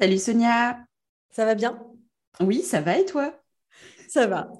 [0.00, 0.86] Salut Sonia.
[1.30, 1.78] Ça va bien?
[2.40, 3.34] Oui, ça va et toi?
[4.08, 4.50] Ça va.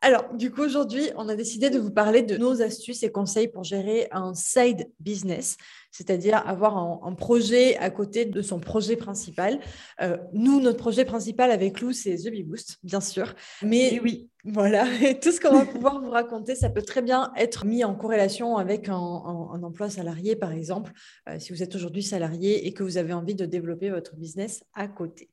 [0.00, 3.48] Alors, du coup, aujourd'hui, on a décidé de vous parler de nos astuces et conseils
[3.48, 5.56] pour gérer un side business,
[5.90, 9.58] c'est-à-dire avoir un, projet à côté de son projet principal.
[10.00, 13.34] Euh, nous, notre projet principal avec Lou, c'est The Bee Boost, bien sûr.
[13.62, 17.32] Mais oui, voilà, et tout ce qu'on va pouvoir vous raconter, ça peut très bien
[17.36, 20.92] être mis en corrélation avec un, emploi salarié, par exemple,
[21.28, 24.62] euh, si vous êtes aujourd'hui salarié et que vous avez envie de développer votre business
[24.74, 25.28] à côté.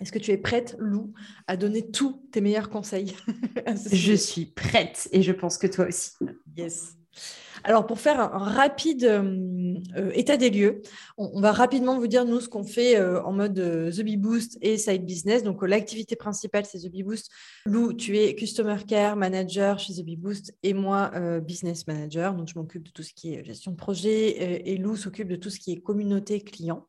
[0.00, 1.12] Est-ce que tu es prête, Lou,
[1.46, 3.16] à donner tous tes meilleurs conseils
[3.92, 6.12] Je suis prête et je pense que toi aussi.
[6.56, 6.98] Yes.
[7.64, 10.82] Alors, pour faire un, rapide euh, euh, état des lieux,
[11.16, 14.58] on, va rapidement vous dire, nous, ce qu'on fait euh, en mode The Bee Boost
[14.60, 15.42] et Side Business.
[15.42, 17.30] Donc, l'activité principale, c'est The Bee Boost.
[17.66, 22.34] Lou, tu es Customer Care Manager chez The Bee Boost et moi, Business Manager.
[22.34, 25.36] Donc, je m'occupe de tout ce qui est gestion de projet et Lou s'occupe de
[25.36, 26.86] tout ce qui est communauté client.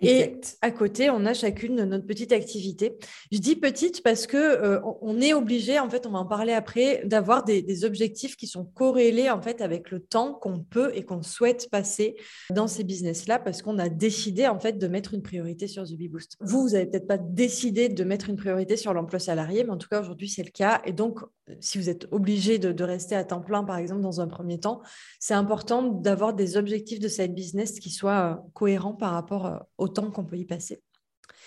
[0.00, 2.96] Et à côté, on a chacune notre petite activité.
[3.32, 6.52] Je dis petite parce que euh, on est obligé, en fait, on va en parler
[6.52, 11.04] après, d'avoir des, objectifs qui sont corrélés en fait avec le temps qu'on peut et
[11.04, 12.16] qu'on souhaite passer
[12.50, 15.96] dans ces business-là, parce qu'on a décidé en fait de mettre une priorité sur The
[16.10, 16.36] Boost.
[16.40, 19.76] Vous, vous n'avez peut-être pas décidé de mettre une priorité sur l'emploi salarié, mais en
[19.76, 20.80] tout cas aujourd'hui c'est le cas.
[20.84, 21.20] Et donc,
[21.60, 24.58] si vous êtes obligé de, de, rester à temps plein, par exemple, dans un premier
[24.60, 24.82] temps,
[25.20, 29.58] c'est important d'avoir des objectifs de cette business qui soient euh, cohérents par rapport euh,
[29.78, 30.82] au temps qu'on peut y passer.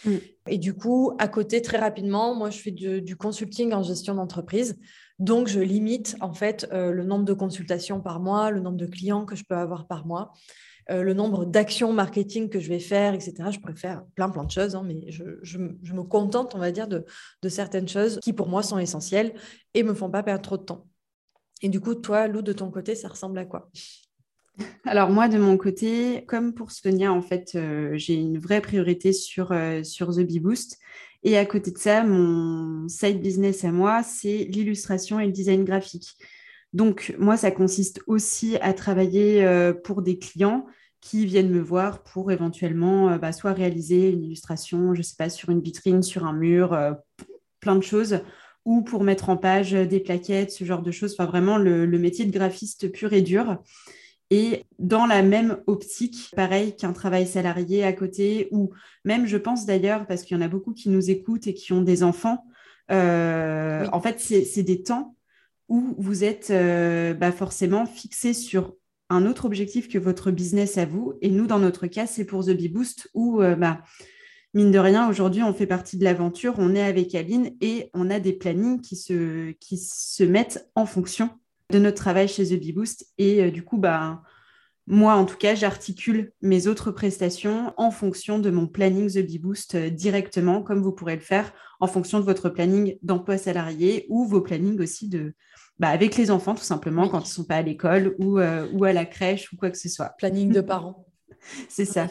[0.06, 0.16] Mm.
[0.47, 4.79] Et du coup, à côté, très rapidement, moi, je fais du, consulting en gestion d'entreprise.
[5.19, 8.88] Donc, je limite en fait euh, le nombre de consultations par mois, le nombre de
[8.88, 10.33] clients que je peux avoir par mois,
[10.91, 13.34] euh, le nombre d'actions marketing que je vais faire, etc.
[13.52, 16.88] Je pourrais faire plein, plein de choses, hein, mais je, me contente, on va dire,
[16.88, 17.06] de,
[17.47, 19.34] certaines choses qui, pour moi, sont essentielles
[19.74, 20.88] et me font pas perdre trop de temps.
[21.62, 23.69] Et du coup, toi, Lou, de ton côté, ça ressemble à quoi?
[24.85, 29.13] Alors moi, de mon côté, comme pour Sonia, en fait, euh, j'ai une vraie priorité
[29.13, 30.78] sur, euh, sur The Bee Boost.
[31.24, 35.63] Et à côté de ça, mon side business à moi, c'est l'illustration et le design
[35.63, 36.18] graphique.
[36.74, 39.46] Donc moi, ça consiste aussi à travailler
[39.84, 40.66] pour des clients
[41.01, 45.29] qui viennent me voir pour éventuellement bah, soit réaliser une illustration, je ne sais pas,
[45.29, 46.78] sur une vitrine, sur un mur,
[47.59, 48.19] plein de choses,
[48.66, 51.13] ou pour mettre en page des plaquettes, ce genre de choses.
[51.13, 53.57] Enfin, vraiment le métier de graphiste pur et dur
[54.31, 58.72] et dans la même optique, pareil qu'un travail salarié à côté, ou
[59.03, 61.73] même, je pense d'ailleurs, parce qu'il y en a beaucoup qui nous écoutent et qui
[61.73, 62.45] ont des enfants,
[62.91, 65.18] euh, en fait, c'est des temps
[65.68, 68.73] où vous êtes euh, bah, forcément fixé sur
[69.11, 71.13] un autre objectif que votre business à vous.
[71.22, 73.81] Et nous, dans notre cas, c'est pour The Bee Boost, où, euh, bah,
[74.53, 78.09] mine de rien, aujourd'hui, on fait partie de l'aventure, on est avec Aline et on
[78.09, 81.29] a des plannings qui se, mettent en fonction
[81.71, 83.05] de notre travail chez The Bee Boost.
[83.17, 84.21] Et euh, du coup, bah,
[84.88, 89.40] moi, en tout cas, j'articule mes autres prestations en fonction de mon planning The Bee
[89.40, 94.06] Boost euh, directement, comme vous pourrez le faire en fonction de votre planning d'emploi salarié
[94.10, 95.33] ou vos plannings aussi de,
[95.80, 98.68] bah, avec les enfants, tout simplement, quand ils ne sont pas à l'école ou, euh,
[98.74, 100.10] ou à la crèche ou quoi que ce soit.
[100.18, 101.06] Planning de parents.
[101.69, 102.07] C'est ça.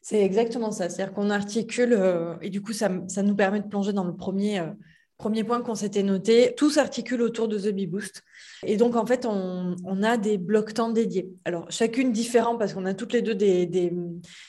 [0.00, 0.90] C'est exactement ça.
[0.90, 1.98] C'est-à-dire qu'on articule
[2.42, 4.62] et du coup, ça, ça, nous permet de plonger dans le premier
[5.24, 8.22] Premier point qu'on s'était noté, tout s'articule autour de The Bee Boost.
[8.66, 11.32] Et donc, en fait, on, a des blocs temps dédiés.
[11.46, 13.90] Alors, chacune différente parce qu'on a toutes les deux des, des,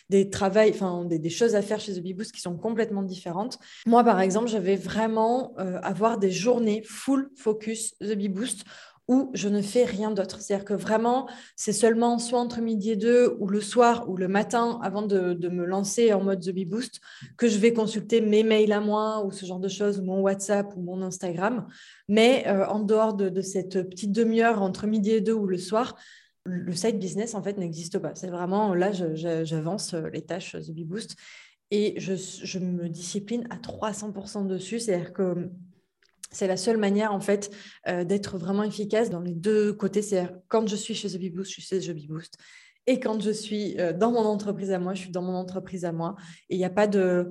[0.10, 3.57] des enfin, des, choses à faire chez The Bee Boost qui sont complètement différentes.
[3.86, 8.66] Moi, par exemple, j'avais vraiment euh, avoir des journées full focus The Bee Boost
[9.07, 10.42] où je ne fais rien d'autre.
[10.42, 14.28] C'est-à-dire que vraiment, c'est seulement soit entre midi et deux ou le soir ou le
[14.28, 17.00] matin avant de, me lancer en mode The Bee Boost
[17.38, 20.22] que je vais consulter mes mails à moi ou ce genre de choses, ou mon
[20.22, 21.68] WhatsApp ou mon Instagram.
[22.07, 25.96] Mais euh, en dehors de, cette petite demi-heure entre midi et deux ou le soir,
[26.48, 28.13] Le side business, en fait, n'existe pas.
[28.13, 31.16] C'est vraiment là, j'avance les tâches The Bee Boost
[31.72, 34.80] et je, je, me discipline à 300% dessus.
[34.80, 35.50] C'est-à-dire que
[36.35, 37.51] c'est la seule manière, en fait,
[37.87, 40.01] d'être vraiment efficace dans les deux côtés.
[40.01, 41.95] C'est-à-dire, quand je suis chez The je suis chez The.
[42.87, 45.91] Et quand je suis dans mon entreprise à moi, je suis dans mon entreprise à
[45.91, 46.15] moi.
[46.49, 47.29] Et il n'y a pas de,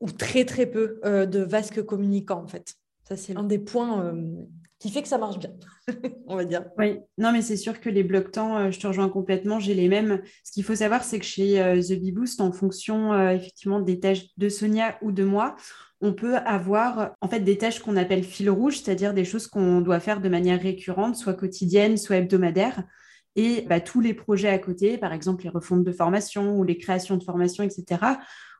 [0.00, 2.74] ou très, très peu de vasques communicants, en fait.
[3.08, 4.14] Ça, c'est un des points
[4.78, 5.50] qui fait que ça marche bien,
[6.26, 6.64] on va dire.
[6.78, 9.74] Oui, non, mais c'est sûr que les blocs temps, euh, je te rejoins complètement, j'ai
[9.74, 10.22] les mêmes.
[10.44, 13.80] Ce qu'il faut savoir, c'est que chez euh, The Bee Boost, en fonction euh, effectivement
[13.80, 15.56] des tâches de Sonia ou de moi,
[16.00, 19.80] on peut avoir en fait des tâches qu'on appelle fil rouge, c'est-à-dire des choses qu'on
[19.80, 22.82] doit faire de manière récurrente, soit quotidienne, soit hebdomadaire.
[23.34, 26.78] Et bah, tous les projets à côté, par exemple les refontes de formation ou les
[26.78, 28.16] créations de formation, etc.,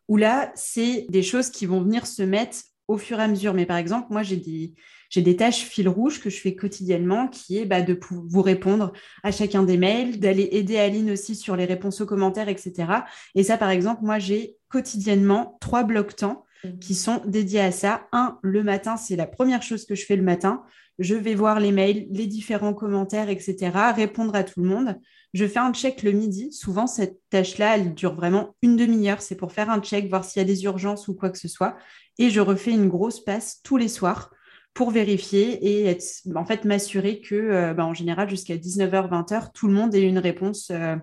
[0.08, 3.54] où là, c'est des choses qui vont venir se mettre au fur et à mesure.
[3.54, 7.64] Mais par exemple, moi, j'ai des, tâches fil rouge que je fais quotidiennement, qui est
[7.64, 8.92] bah, de vous répondre
[9.22, 12.86] à chacun des mails, d'aller aider Aline aussi sur les réponses aux commentaires, etc.
[13.34, 16.45] Et ça, par exemple, moi, j'ai quotidiennement trois blocs temps.
[16.80, 18.06] Qui sont dédiés à ça.
[18.12, 20.62] Un, le matin, c'est la première chose que je fais le matin.
[20.98, 24.98] Je vais voir les mails, les différents commentaires, etc., répondre à tout le monde.
[25.34, 26.52] Je fais un check le midi.
[26.52, 29.20] Souvent, cette tâche-là, elle dure vraiment une demi-heure.
[29.20, 31.48] C'est pour faire un check, voir s'il y a des urgences ou quoi que ce
[31.48, 31.76] soit.
[32.18, 34.30] Et je refais une grosse passe tous les soirs
[34.72, 35.98] pour vérifier et
[36.34, 40.02] en fait m'assurer que, euh, bah, en général, jusqu'à 19h, 20h, tout le monde ait
[40.02, 40.96] une réponse euh,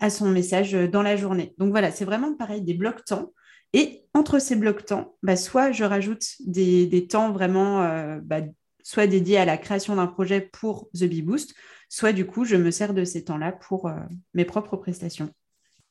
[0.00, 1.54] à son message dans la journée.
[1.58, 3.32] Donc voilà, c'est vraiment pareil, des blocs temps.
[3.74, 8.40] Et entre ces blocs temps, bah, soit je rajoute des, temps vraiment euh, bah,
[8.82, 11.54] soit dédiés à la création d'un projet pour The Bee Boost,
[11.90, 13.90] soit du coup, je me sers de ces temps-là pour
[14.32, 15.28] mes propres prestations.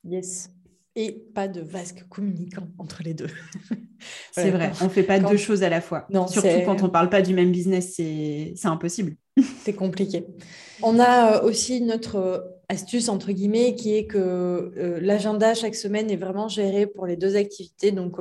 [0.03, 0.50] Yes
[0.95, 3.30] et pas de vasque communicant entre les deux.
[4.31, 6.06] c'est vrai, on ne fait pas deux choses à la fois.
[6.09, 9.15] Non, Surtout quand on ne parle pas du même business, c'est impossible.
[9.63, 10.25] c'est compliqué.
[10.83, 12.39] On a euh, aussi notre euh,
[12.74, 17.16] astuce, entre guillemets, qui est que euh, l'agenda chaque semaine est vraiment géré pour les
[17.16, 17.92] deux activités.
[17.92, 18.18] Donc,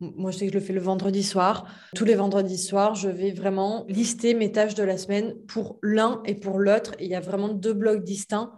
[0.00, 1.66] moi, je sais que je le fais le vendredi soir.
[1.94, 6.22] Tous les vendredis soirs, je vais vraiment lister mes tâches de la semaine pour l'un
[6.24, 6.92] et pour l'autre.
[6.98, 8.52] Il y a vraiment deux blocs distincts.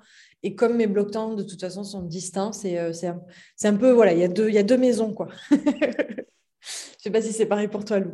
[0.45, 3.21] Et comme mes blocs temps, de toute façon, sont distincts, c'est euh, un,
[3.69, 5.29] un, peu, voilà, il y, a deux, il y a deux maisons, quoi.
[5.51, 8.13] Je sais pas si c'est pareil pour toi, Lou.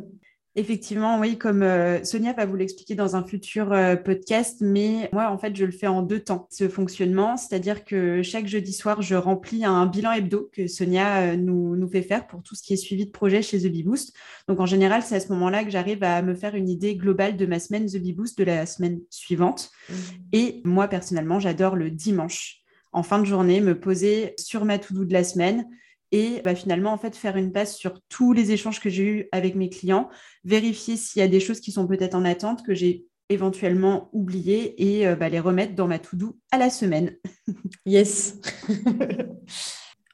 [0.59, 5.31] Effectivement, oui, comme euh, Sonia va vous l'expliquer dans un futur euh, podcast, mais moi,
[5.31, 9.01] en fait, je le fais en deux temps, ce fonctionnement, c'est-à-dire que chaque jeudi soir,
[9.01, 12.63] je remplis un bilan hebdo que Sonia euh, nous, nous, fait faire pour tout ce
[12.63, 14.13] qui est suivi de projet chez The Bee Boost.
[14.49, 17.37] Donc, en général, c'est à ce moment-là que j'arrive à me faire une idée globale
[17.37, 19.71] de ma semaine The Bee Boost de la semaine suivante.
[19.87, 19.93] Mmh.
[20.33, 25.05] Et moi, personnellement, j'adore le dimanche, en fin de journée, me poser sur ma to-do
[25.05, 25.69] de la semaine
[26.11, 29.29] et bah, finalement en fait faire une passe sur tous les échanges que j'ai eus
[29.31, 30.09] avec mes clients,
[30.43, 34.99] vérifier s'il y a des choses qui sont peut-être en attente que j'ai éventuellement oubliées
[34.99, 37.15] et euh, bah, les remettre dans ma to-do à la semaine.
[37.85, 38.37] yes.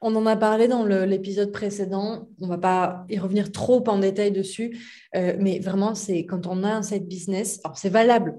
[0.01, 3.97] On en a parlé dans l'épisode précédent, on ne va pas y revenir trop en
[3.97, 4.77] détail dessus,
[5.15, 8.35] euh, mais vraiment, c'est quand on a un side business, alors c'est valable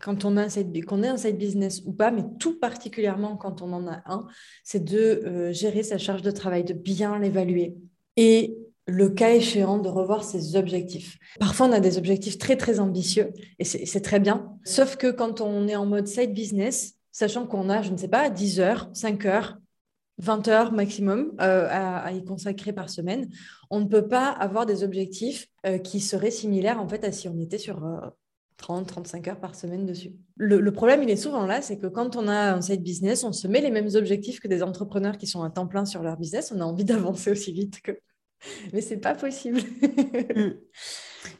[0.00, 3.36] quand on a un side, qu'on ait un side business ou pas, mais tout particulièrement
[3.36, 4.26] quand on en a un,
[4.64, 7.76] c'est de euh, gérer sa charge de travail, de bien l'évaluer.
[8.16, 8.56] Et
[8.86, 11.18] le cas échéant, de revoir ses objectifs.
[11.38, 14.56] Parfois, on a des objectifs très, très ambitieux et c'est très bien.
[14.64, 18.08] Sauf que quand on est en mode side business, sachant qu'on a, je ne sais
[18.08, 19.58] pas, 10 heures, 5 heures,
[20.18, 23.28] 20 heures maximum euh, à, y consacrer par semaine,
[23.70, 27.28] on ne peut pas avoir des objectifs euh, qui seraient similaires en fait à si
[27.28, 27.84] on était sur
[28.58, 30.12] 30, 35 heures par semaine dessus.
[30.36, 33.32] Le, problème, il est souvent là, c'est que quand on a un side business, on
[33.32, 36.16] se met les mêmes objectifs que des entrepreneurs qui sont à temps plein sur leur
[36.16, 36.52] business.
[36.54, 37.92] On a envie d'avancer aussi vite que.
[38.72, 39.60] Mais c'est pas possible.
[40.34, 40.52] Mm.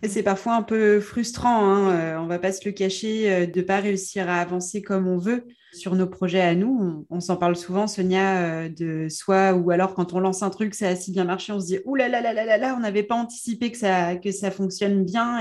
[0.02, 1.90] Et c'est parfois un peu frustrant, hein.
[1.90, 5.18] euh, on va pas se le cacher, euh, de pas réussir à avancer comme on
[5.18, 7.06] veut sur nos projets à nous.
[7.10, 10.74] On, s'en parle souvent, Sonia, euh, de soi, ou alors quand on lance un truc,
[10.74, 12.74] ça a si bien marché, on se dit, ouh là là là là là là,
[12.76, 15.40] on n'avait pas anticipé que ça, que ça fonctionne bien.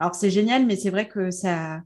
[0.00, 1.82] Alors c'est génial, mais c'est vrai que ça,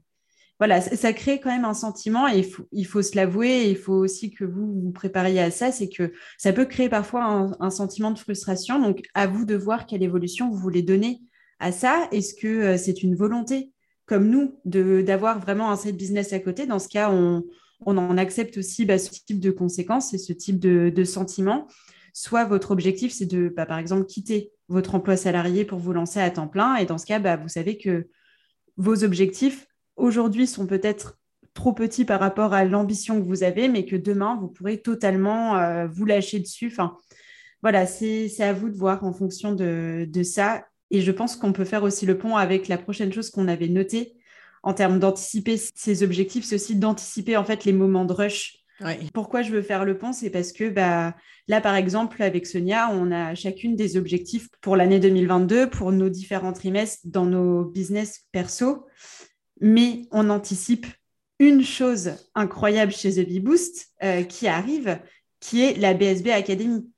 [0.59, 3.69] voilà, ça crée quand même un sentiment et il faut, se l'avouer.
[3.69, 5.71] Il faut aussi que vous vous prépariez à ça.
[5.71, 8.79] C'est que ça peut créer parfois un, sentiment de frustration.
[8.79, 11.21] Donc à vous de voir quelle évolution vous voulez donner
[11.59, 12.07] à ça.
[12.11, 13.71] Est-ce que euh, c'est une volonté
[14.05, 16.65] comme nous d'avoir vraiment un side business à côté?
[16.67, 17.43] Dans ce cas, on,
[17.85, 21.67] en accepte aussi bah, ce type de conséquences et ce type de, de sentiments.
[22.13, 26.19] Soit votre objectif, c'est de, bah, par exemple, quitter votre emploi salarié pour vous lancer
[26.19, 26.75] à temps plein.
[26.75, 28.07] Et dans ce cas, bah, vous savez que
[28.77, 31.19] vos objectifs aujourd'hui sont peut-être
[31.53, 35.57] trop petits par rapport à l'ambition que vous avez, mais que demain, vous pourrez totalement
[35.57, 36.67] euh, vous lâcher dessus.
[36.67, 36.97] Enfin,
[37.61, 40.65] voilà, c'est à vous de voir en fonction de, ça.
[40.91, 43.69] Et je pense qu'on peut faire aussi le pont avec la prochaine chose qu'on avait
[43.69, 44.15] notée
[44.63, 48.62] en termes d'anticiper ces objectifs, c'est aussi d'anticiper en fait les moments de rush.
[49.13, 51.15] Pourquoi je veux faire le pont, c'est parce que bah,
[51.47, 56.09] là, par exemple, avec Sonia, on a chacune des objectifs pour l'année 2022, pour nos
[56.09, 58.85] différents trimestres dans nos business perso,
[59.61, 60.87] mais on anticipe
[61.39, 64.99] une chose incroyable chez The Bee Boost euh, qui arrive,
[65.39, 66.89] qui est la BSB Academy.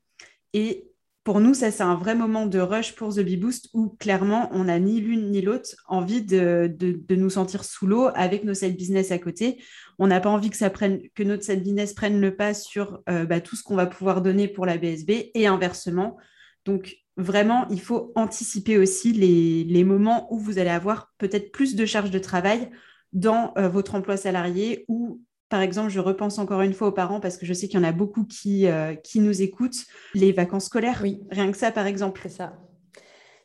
[0.52, 0.86] Et
[1.26, 4.48] pour nous, ça, c'est un vrai moment de rush pour The Bee Boost où clairement,
[4.52, 6.72] on n'a ni l'une ni l'autre envie de,
[7.10, 9.60] nous sentir sous l'eau avec nos side business à côté.
[9.98, 13.40] On n'a pas envie que, ça prenne, que notre prenne le pas sur euh, bah,
[13.40, 16.16] tout ce qu'on va pouvoir donner pour la BSB et inversement.
[16.64, 21.76] Donc, vraiment, il faut anticiper aussi les, les moments où vous allez avoir peut-être plus
[21.76, 22.70] de charges de travail
[23.12, 27.20] dans euh, votre emploi salarié ou par exemple, je repense encore une fois aux parents
[27.20, 29.84] parce que je sais qu'il y en a beaucoup qui, euh, qui nous écoutent,
[30.14, 31.00] les vacances scolaires.
[31.02, 31.20] Oui.
[31.30, 32.20] Rien que ça, par exemple.
[32.24, 32.58] C'est ça.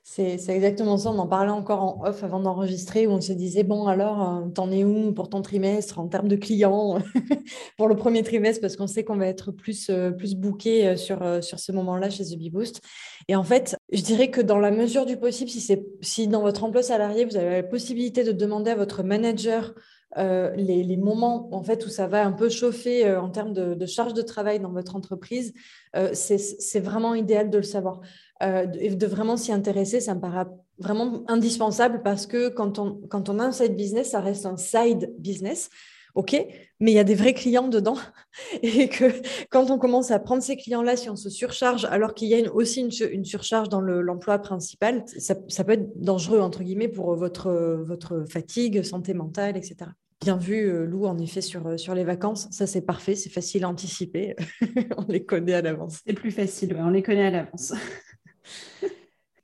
[0.03, 1.11] C'est exactement ça.
[1.11, 4.49] On en parlait encore en off avant d'enregistrer où on se disait Bon, alors, euh,
[4.49, 6.97] t'en es où pour ton trimestre en termes de clients
[7.77, 8.61] pour le premier trimestre?
[8.61, 12.37] Parce qu'on sait qu'on va être plus, plus booké sur, sur ce moment-là chez The
[12.37, 12.81] Bee Boost.
[13.27, 16.63] Et en fait, je dirais que dans la mesure du possible, si, si dans votre
[16.63, 19.73] emploi salarié, vous avez la possibilité de demander à votre manager
[20.17, 23.85] euh, les, moments en fait où ça va un peu chauffer euh, en termes de,
[23.85, 25.53] charge de travail dans votre entreprise,
[25.95, 28.01] euh, c'est vraiment idéal de le savoir
[28.41, 29.99] et de vraiment s'y intéresser.
[29.99, 30.47] Ça me paraît
[30.79, 34.57] vraiment indispensable parce que quand on, quand on a un side business, ça reste un
[34.57, 35.69] side business.
[36.15, 36.33] OK,
[36.79, 37.97] mais il y a des vrais clients dedans
[38.61, 39.05] et que
[39.49, 42.53] quand on commence à prendre ces clients-là, si on se surcharge alors qu'il y a
[42.53, 47.51] aussi une, surcharge dans l'emploi principal, ça, ça, peut être dangereux, entre guillemets, pour votre,
[47.83, 49.91] votre fatigue, santé mentale, etc.
[50.19, 52.47] Bien vu, euh, Lou, en effet, sur, euh, sur les vacances.
[52.51, 54.35] Ça, c'est parfait, c'est facile à anticiper.
[54.97, 56.01] on les connaît à l'avance.
[56.05, 57.73] C'est plus facile, on les connaît à l'avance.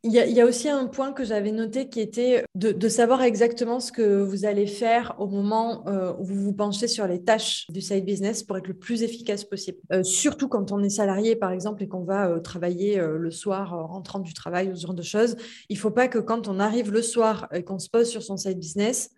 [0.04, 3.92] Il y, a, aussi un point que j'avais noté qui était de, savoir exactement ce
[3.92, 7.82] que vous allez faire au moment euh, où vous vous penchez sur les tâches du
[7.82, 9.80] side business pour être le plus efficace possible.
[10.04, 14.20] surtout quand on est salarié, par exemple, et qu'on va travailler le soir en rentrant
[14.20, 15.36] du travail ou ce genre de choses.
[15.68, 18.24] Il ne faut pas que quand on arrive le soir et qu'on se pose sur
[18.24, 19.10] son side business,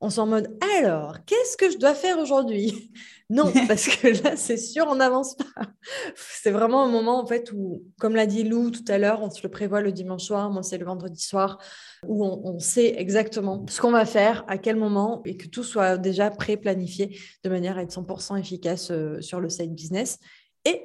[0.00, 2.90] on s'en mode alors, qu'est-ce que je dois faire aujourd'hui?
[3.30, 5.46] Non, parce que là, c'est sûr, on n'avance pas.
[6.14, 9.30] C'est vraiment un moment, en fait, où, comme l'a dit Lou tout à l'heure, on
[9.30, 11.58] se le prévoit le dimanche soir, moi, c'est le vendredi soir,
[12.06, 15.96] où on, sait exactement ce qu'on va faire, à quel moment, et que tout soit
[15.96, 20.18] déjà pré-planifié de manière à être 100% efficace euh, sur le side business.
[20.66, 20.84] Et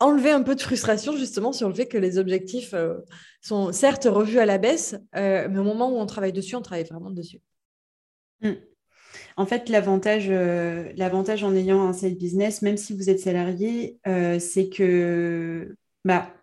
[0.00, 2.98] enlever un peu de frustration justement sur le fait que les objectifs euh,
[3.42, 6.62] sont certes revus à la baisse, euh, mais au moment où on travaille dessus, on
[6.62, 7.40] travaille vraiment dessus.
[8.42, 8.52] Mm.
[9.36, 14.38] En fait, euh, l'avantage, en ayant un side business, même si vous êtes salarié, euh,
[14.38, 16.34] c'est que, bah,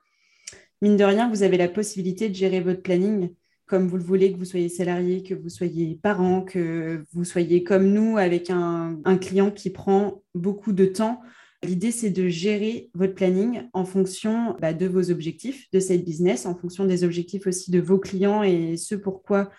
[0.81, 3.29] mine de rien, vous avez la possibilité de gérer votre planning
[3.67, 7.63] comme vous le voulez, que vous soyez salarié, que vous soyez parent, que vous soyez
[7.63, 11.21] comme nous avec un, client qui prend beaucoup de temps.
[11.63, 16.45] L'idée, c'est de gérer votre planning en fonction bah, de vos objectifs de side business,
[16.45, 19.49] en fonction des objectifs aussi de vos clients et ce pourquoi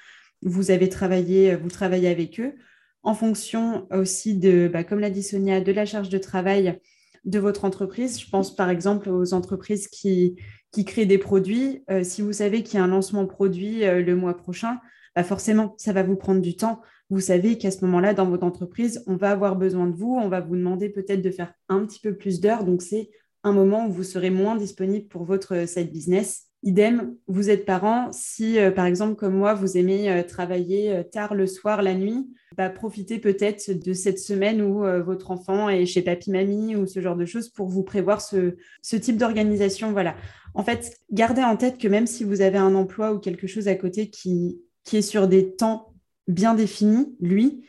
[0.42, 2.54] vous avez travaillé, vous travaillez avec eux,
[3.02, 6.80] en fonction aussi de, bah, comme l'a dit Sonia, de la charge de travail
[7.24, 8.20] de votre entreprise.
[8.20, 10.36] Je pense par exemple aux entreprises qui,
[10.72, 11.84] qui créent des produits.
[11.90, 14.78] Euh, si vous savez qu'il y a un lancement produit euh, le mois prochain,
[15.14, 16.80] bah forcément, ça va vous prendre du temps.
[17.08, 20.28] Vous savez qu'à ce moment-là, dans votre entreprise, on va avoir besoin de vous, on
[20.28, 22.64] va vous demander peut-être de faire un petit peu plus d'heures.
[22.64, 23.10] Donc, c'est
[23.44, 28.10] un moment où vous serez moins disponible pour votre side business Idem, vous êtes parent.
[28.12, 31.94] Si, euh, par exemple, comme moi, vous aimez euh, travailler euh, tard le soir, la
[31.94, 37.00] nuit, bah, profitez peut-être de cette semaine où votre enfant est chez papy-mamie ou ce
[37.00, 39.92] genre de choses pour vous prévoir ce, type d'organisation.
[39.92, 40.16] Voilà.
[40.54, 43.68] En fait, gardez en tête que même si vous avez un emploi ou quelque chose
[43.68, 44.58] à côté qui,
[44.92, 45.92] est sur des temps
[46.28, 47.66] bien définis, lui,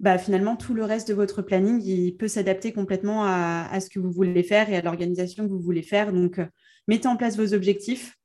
[0.00, 4.00] bah, finalement, tout le reste de votre planning, il peut s'adapter complètement à, ce que
[4.00, 6.12] vous voulez faire et à l'organisation que vous voulez faire.
[6.12, 6.40] Donc,
[6.88, 8.16] mettez en place vos objectifs,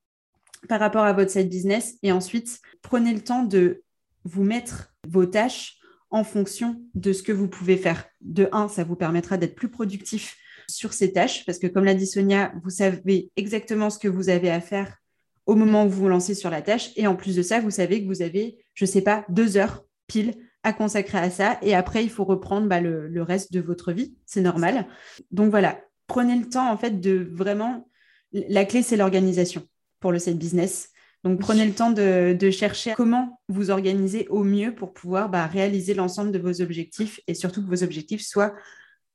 [0.68, 1.98] par rapport à votre side business.
[2.04, 3.84] Et ensuite, prenez le temps de
[4.25, 5.78] vous mettre vos tâches
[6.12, 8.06] en fonction de ce que vous pouvez faire.
[8.22, 10.38] De un, ça vous permettra d'être plus productif
[10.68, 14.30] sur ces tâches, parce que comme l'a dit Sonia, vous savez exactement ce que vous
[14.30, 14.98] avez à faire
[15.46, 16.92] au moment où vous vous lancez sur la tâche.
[16.96, 19.58] Et en plus de ça, vous savez que vous avez, je ne sais pas, deux
[19.58, 21.58] heures pile à consacrer à ça.
[21.62, 24.16] Et après, il faut reprendre bah, le, le, reste de votre vie.
[24.25, 24.86] C'est normal.
[25.32, 27.88] Donc voilà, prenez le temps en fait de vraiment...
[28.32, 29.68] La clé, c'est l'organisation
[30.00, 30.89] pour le site business.
[31.24, 35.94] Donc, prenez le temps de, chercher comment vous organiser au mieux pour pouvoir bah, réaliser
[35.94, 38.53] l'ensemble de vos objectifs et surtout que vos objectifs soient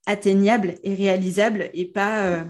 [0.06, 2.44] atteignables et réalisables et pas, euh,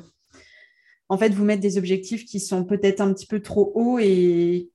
[1.09, 4.71] en fait, vous mettre des objectifs qui sont peut-être un petit peu trop hauts et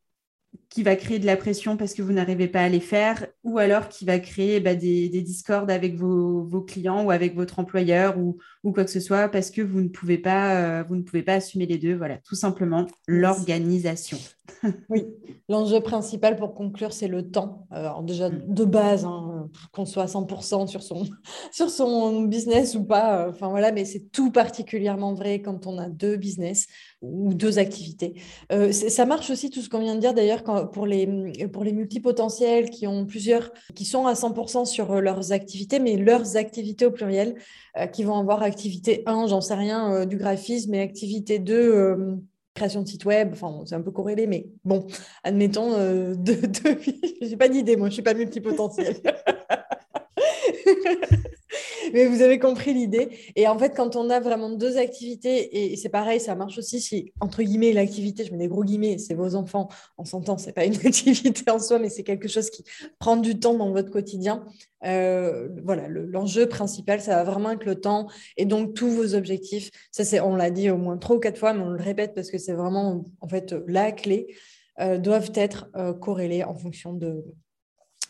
[0.69, 3.57] qui va créer de la pression parce que vous n'arrivez pas à les faire, ou
[3.57, 7.59] alors qui va créer bah, des, des discords avec vos, vos, clients ou avec votre
[7.59, 10.95] employeur ou, ou, quoi que ce soit parce que vous ne pouvez pas, euh, vous
[10.95, 11.95] ne pouvez pas assumer les deux.
[11.95, 14.17] Voilà, tout simplement l'organisation.
[14.89, 15.05] oui,
[15.47, 17.67] l'enjeu principal pour conclure, c'est le temps.
[17.71, 18.43] Alors déjà mm.
[18.47, 21.03] de base, hein, qu'on soit à 100% sur son,
[21.51, 25.89] sur son business ou pas, euh, voilà, mais c'est tout particulièrement vrai quand on a
[25.89, 26.67] deux business
[27.01, 28.15] ou deux activités.
[28.51, 31.07] Euh, ça marche aussi tout ce qu'on vient de dire d'ailleurs pour les,
[31.51, 35.95] pour les multipotentiels qui ont plusieurs, qui sont à 100% sur euh, leurs activités, mais
[35.95, 37.35] leurs activités au pluriel,
[37.77, 42.19] euh, qui vont avoir activité 1, j'en sais rien, du graphisme, et activité 2,
[42.59, 44.85] création de site web, enfin c'est un peu corrélé, mais bon,
[45.23, 45.71] admettons,
[46.15, 46.79] deux, deux...
[47.21, 48.97] j'ai pas d'idée, moi je suis pas multipotentiel.
[51.93, 53.09] Mais vous avez compris l'idée.
[53.35, 56.81] Et en fait, quand on a vraiment deux activités, et c'est pareil, ça marche aussi
[56.81, 60.53] si, entre guillemets, l'activité, je mets des gros guillemets, c'est vos enfants, on s'entend, c'est
[60.53, 62.63] pas une activité en soi, mais c'est quelque chose qui
[62.99, 64.45] prend du temps dans votre quotidien.
[64.85, 69.69] Euh, voilà, l'enjeu principal, ça va vraiment être le temps et donc tous vos objectifs.
[69.91, 72.13] Ça, c'est, on l'a dit au moins trois ou quatre fois, mais on le répète
[72.13, 74.27] parce que c'est vraiment en fait la clé.
[74.79, 76.93] Euh, doivent être euh, corrélés en fonction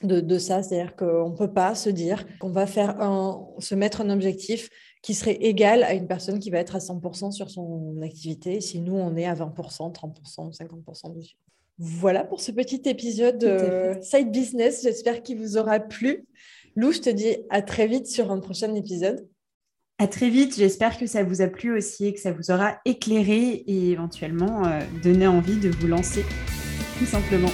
[0.03, 0.63] de, de, ça.
[0.63, 4.69] C'est-à-dire qu'on ne peut pas se dire qu'on va faire un, se mettre un objectif
[5.01, 8.79] qui serait égal à une personne qui va être à 100% sur son activité, si
[8.81, 11.35] nous, on est à 20%, 30%, 50% dessus.
[11.77, 14.83] Voilà pour ce petit épisode euh, Side Business.
[14.83, 16.25] J'espère qu'il vous aura plu.
[16.75, 19.25] Lou, je te dis à très vite sur un prochain épisode.
[19.97, 20.55] À très vite.
[20.57, 24.65] J'espère que ça vous a plu aussi et que ça vous aura éclairé et éventuellement
[24.65, 26.25] euh, donné envie de vous lancer,
[26.97, 27.51] tout simplement.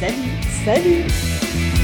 [0.00, 0.14] Salut
[0.64, 1.83] Salut